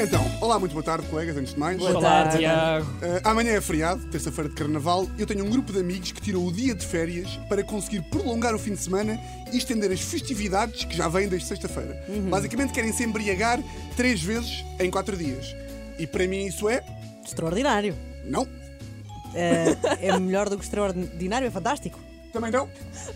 [0.00, 1.76] Então, olá, muito boa tarde, colegas, antes de mais.
[1.76, 2.38] Boa Olá, tarde.
[2.38, 2.86] Tiago.
[2.86, 5.08] Uh, amanhã é feriado, terça-feira de carnaval.
[5.18, 8.54] Eu tenho um grupo de amigos que tirou o dia de férias para conseguir prolongar
[8.54, 9.18] o fim de semana
[9.52, 12.00] e estender as festividades que já vêm desde sexta-feira.
[12.30, 13.58] Basicamente, querem se embriagar
[13.96, 15.52] três vezes em quatro dias.
[15.98, 16.80] E para mim, isso é.
[17.26, 17.96] Extraordinário.
[18.24, 18.46] Não.
[19.34, 21.98] É, é melhor do que extraordinário, é fantástico.
[22.32, 22.68] Também não.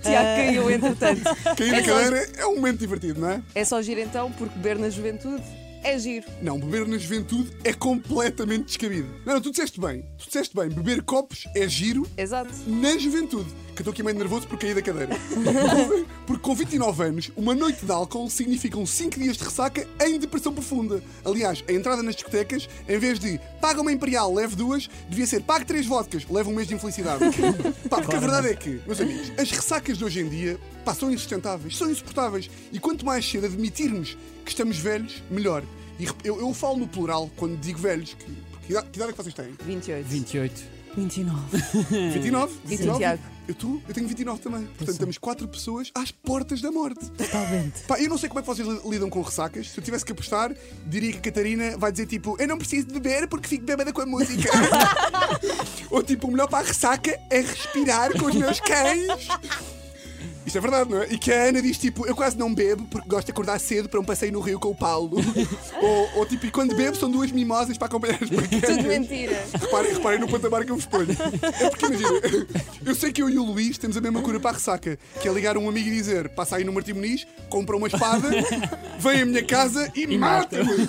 [0.00, 1.22] Tiago caiu, entretanto.
[1.56, 3.42] Cair na É cadeira é um momento divertido, não é?
[3.52, 5.42] É só giro então, porque beber na juventude
[5.88, 6.26] é giro.
[6.42, 9.08] Não, beber na juventude é completamente descabido.
[9.24, 10.04] Não, não, tu disseste bem.
[10.18, 10.68] Tu disseste bem.
[10.68, 12.52] Beber copos é giro Exato.
[12.66, 13.50] na juventude.
[13.74, 15.16] Que eu estou aqui meio nervoso porque caí da cadeira.
[16.26, 20.52] Porque com 29 anos, uma noite de álcool significam 5 dias de ressaca em depressão
[20.52, 21.02] profunda.
[21.24, 25.42] Aliás, a entrada nas discotecas, em vez de paga uma imperial, leve duas, devia ser
[25.42, 27.24] pague três vodkas, leve um mês de infelicidade.
[27.88, 30.92] Pá, porque a verdade é que, meus amigos, as ressacas de hoje em dia pá,
[30.92, 32.50] são insustentáveis, são insuportáveis.
[32.72, 35.62] E quanto mais cedo admitirmos que estamos velhos, melhor.
[35.98, 38.24] E eu, eu falo no plural quando digo velhos, que,
[38.66, 39.54] que idade, que idade é que vocês têm?
[39.64, 40.06] 28.
[40.08, 40.78] 28.
[40.96, 41.40] 29.
[42.10, 42.52] 29?
[42.52, 42.98] E tu, 29?
[42.98, 43.22] Tiago?
[43.48, 44.66] Eu, tu, eu tenho 29 também.
[44.66, 47.08] Portanto, estamos quatro pessoas às portas da morte.
[47.10, 47.82] Totalmente.
[47.86, 49.70] Pá, eu não sei como é que vocês li- lidam com ressacas.
[49.70, 50.54] Se eu tivesse que apostar,
[50.86, 53.92] diria que a Catarina vai dizer tipo: Eu não preciso de beber porque fico bêbada
[53.92, 54.50] com a música.
[55.90, 59.28] Ou tipo: O melhor para a ressaca é respirar com os meus cães.
[60.48, 61.08] Isto é verdade, não é?
[61.10, 63.86] E que a Ana diz tipo: Eu quase não bebo porque gosto de acordar cedo
[63.86, 65.18] para um passeio no Rio com o Paulo.
[65.80, 68.84] ou, ou tipo: E quando bebo são duas mimosas para acompanhar as Tudo pequenas.
[68.84, 69.44] mentira.
[69.60, 71.08] Reparem, reparem no patamar que eu vos ponho.
[71.10, 72.10] É porque imagina,
[72.86, 75.28] eu sei que eu e o Luís temos a mesma cura para a ressaca, que
[75.28, 78.30] é ligar um amigo e dizer: passa aí no Martim Muniz, compra uma espada,
[78.98, 80.88] vem à minha casa e, mata-me.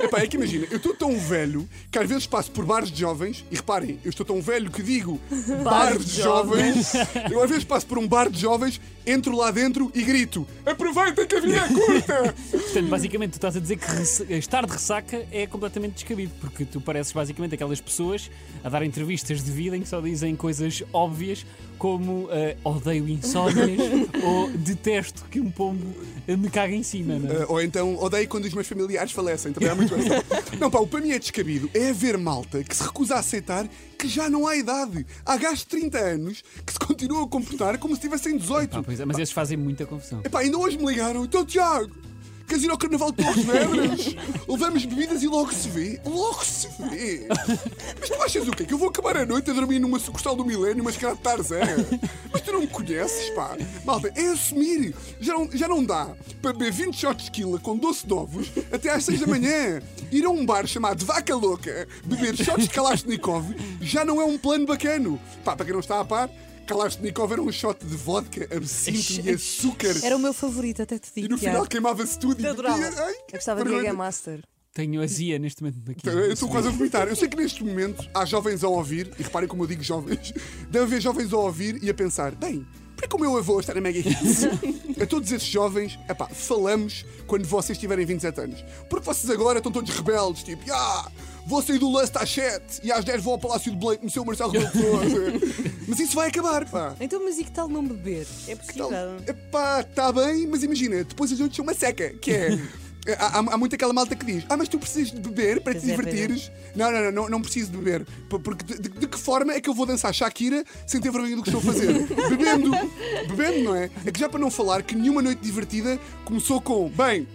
[0.00, 3.00] Epá, é que imagina, eu estou tão velho que às vezes passo por bares de
[3.00, 5.20] jovens, e reparem, eu estou tão velho que digo
[5.62, 6.92] bar de jovens.
[7.30, 11.26] Eu às vezes passo por um bar de jovens, entro lá dentro e grito: aproveita
[11.26, 12.34] que a vida é curta!
[12.50, 16.80] Portanto, basicamente, tu estás a dizer que estar de ressaca é completamente descabido, porque tu
[16.80, 18.30] pareces basicamente aquelas pessoas
[18.62, 21.44] a dar entrevistas de vida em que só dizem coisas óbvias
[21.82, 23.80] como eh, odeio insónias
[24.22, 25.84] ou detesto que um pombo
[26.28, 27.18] me cague em cima.
[27.18, 27.44] Não é?
[27.44, 29.52] Uh, ou então odeio quando os meus familiares falecem.
[29.52, 30.58] Também há muito.
[30.58, 31.70] Não, pá, o para mim é descabido.
[31.74, 35.06] É haver malta que se recusa a aceitar que já não há idade.
[35.24, 38.70] Há gajos de 30 anos que se continuam a comportar como se tivessem 18.
[38.70, 40.20] Pá, pois é, mas esses fazem muita confusão.
[40.24, 41.24] Epá, ainda hoje me ligaram.
[41.24, 41.90] Então, Tiago,
[42.46, 44.16] queres ir ao Carnaval de Torres Vedras?
[44.48, 46.00] Levamos bebidas e logo se vê.
[46.04, 47.26] Logo se vê.
[48.00, 48.64] Mas tu achas o quê?
[48.64, 51.20] Que eu vou acabar a noite a dormir numa sucursal do Milénio, mas cara de
[51.20, 51.60] Tarzan?
[52.32, 53.56] Mas tu não me conheces, pá.
[53.84, 54.94] Malta, é assumir.
[55.20, 58.50] Já não, já não dá para beber 20 shots de quila com doce de ovos
[58.72, 59.80] até às 6 da manhã.
[60.10, 64.36] Ir a um bar chamado Vaca Louca, beber shots de Kalashnikov, já não é um
[64.38, 65.20] plano bacano.
[65.44, 66.28] Pá, para quem não está a par,
[66.66, 69.94] Kalashnikov era um shot de vodka, absinto e açúcar.
[70.04, 71.28] Era o meu favorito, até te E digo.
[71.34, 72.78] no final queimava-se tudo e Eu adorava.
[72.80, 73.70] e- ai, Eu gostava de.
[73.70, 74.40] Giga Master.
[74.74, 76.08] Tenho azia neste momento aqui.
[76.08, 77.06] Eu estou quase a vomitar.
[77.06, 80.32] Eu sei que neste momento há jovens a ouvir, e reparem como eu digo jovens,
[80.70, 83.74] deve haver jovens a ouvir e a pensar: bem, por que o meu avô está
[83.74, 84.44] na Mega Hits?
[85.02, 88.64] a todos esses jovens, epá, falamos quando vocês tiverem 27 anos.
[88.88, 91.10] Porque vocês agora estão todos rebeldes, tipo, ah,
[91.46, 94.10] vou sair do Lust às 7 e às 10 vou ao Palácio de Blake, no
[94.10, 95.38] seu Marcelo Rebelo.
[95.86, 96.94] Mas isso vai acabar, pá.
[97.00, 98.26] Então, mas e que tal não beber?
[98.48, 98.90] É possível.
[99.26, 102.58] epá, está bem, mas imagina, depois as noites são uma seca, que é.
[103.18, 105.74] Há, há, há muito aquela malta que diz: Ah, mas tu precisas de beber para
[105.74, 106.10] te Pois é, pois é.
[106.12, 106.52] divertires.
[106.76, 108.04] Não, não, não, não, não preciso de beber.
[108.30, 111.10] P- Porque de, de- de que forma é que eu vou dançar Shakira sem ter
[111.10, 111.92] vergonha do que estou a fazer?
[112.30, 112.70] Bebendo.
[113.28, 113.90] Bebendo, não é?
[114.06, 117.26] É que já para não falar que nenhuma noite divertida começou com: Bem,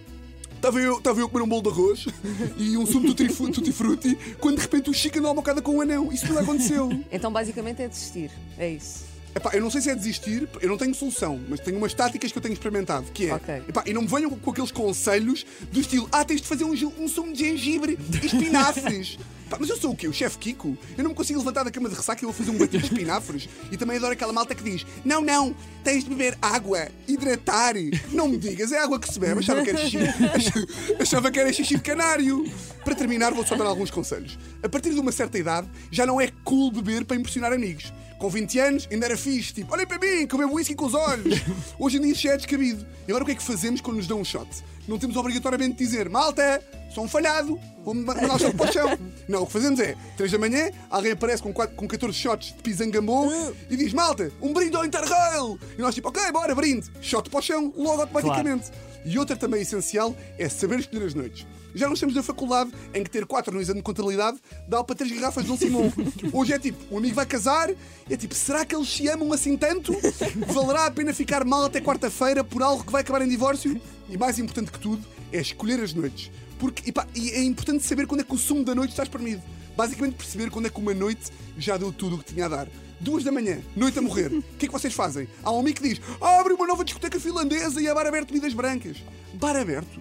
[0.58, 2.06] Estava eu, estava eu a comer um bolo de arroz
[2.58, 5.80] e um sumo tutti tutti frutti, quando de repente o Chica andou uma com um
[5.80, 6.12] anão.
[6.12, 6.90] Isso não aconteceu.
[7.12, 8.32] Então basicamente é desistir.
[8.58, 9.17] É isso.
[9.38, 12.32] Epá, eu não sei se é desistir, eu não tenho solução, mas tenho umas táticas
[12.32, 13.62] que eu tenho experimentado, que é, Ok.
[13.68, 16.72] epá, e não me venham com, aqueles conselhos do estilo, ah, tens de fazer um,
[16.98, 19.16] um sumo de gengibre e espinafres.
[19.48, 20.06] Pá, mas eu sou o quê?
[20.06, 20.76] O chefe Kiko?
[20.94, 22.84] Eu não me consigo levantar da cama de ressaca e vou fazer um batido de
[22.92, 23.48] espinafres.
[23.72, 27.72] E também adoro aquela malta que diz, não, não, tens de beber água, hidratar.
[28.12, 29.38] Não me digas, é água que se bebe.
[29.40, 32.44] Achava que era xixi, ach- achava que era xixi de canário.
[32.84, 34.38] Para terminar, vou só dar alguns conselhos.
[34.62, 37.90] A partir de uma certa idade, já não é cool beber para impressionar amigos.
[38.18, 40.86] Com 20 anos, ainda era fixe, tipo, olhem para mim, que eu bebo whisky com
[40.86, 41.40] os olhos.
[41.78, 42.84] Hoje em dia isso já é descabido.
[43.06, 44.48] E agora o que é que fazemos quando nos dão um shot?
[44.88, 46.62] Não temos obrigatoriamente de dizer malta,
[46.94, 48.98] sou um falhado, vou-me mandar o para o chão.
[49.28, 52.48] Não, o que fazemos é, 3 da manhã, alguém aparece com, quatro- com 14 shots
[52.54, 53.30] de pisangambon
[53.68, 55.58] e diz malta, um brinde ao Interrail.
[55.76, 56.90] E nós tipo, ok, bora, brinde.
[57.02, 58.70] Shot para o chão, logo automaticamente.
[59.04, 61.46] E outra também essencial é saber escolher as noites.
[61.74, 64.96] Já não estamos na faculdade em que ter quatro no exame de contabilidade dá para
[64.96, 65.92] três garrafas de Dom Simão.
[66.32, 69.56] Hoje é tipo, um amigo vai casar, é tipo, será que eles se amam assim
[69.56, 69.92] tanto?
[70.52, 73.80] Valerá a pena ficar mal até quarta-feira por algo que vai acabar em divórcio?
[74.08, 76.30] E mais importante que tudo, é escolher as noites.
[76.58, 79.02] Porque, e pá, e é importante saber quando é que o sumo da noite está
[79.02, 79.42] espremido.
[79.76, 82.68] Basicamente perceber quando é que uma noite já deu tudo o que tinha a dar.
[83.00, 84.32] Duas da manhã, noite a morrer.
[84.32, 85.28] O que é que vocês fazem?
[85.44, 88.54] Há um amigo que diz: abre uma nova discoteca finlandesa e a bar aberto bebidas
[88.54, 88.96] brancas.
[89.34, 90.00] Bar aberto?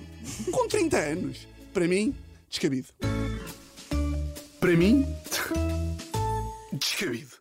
[0.51, 1.47] Com 30 anos?
[1.73, 2.15] Para mim,
[2.49, 2.87] descabido.
[4.59, 5.05] Para mim,
[6.73, 7.37] descabido.